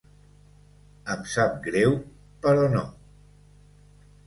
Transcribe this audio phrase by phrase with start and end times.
[1.15, 1.95] Em sap greu,
[2.47, 2.85] però no.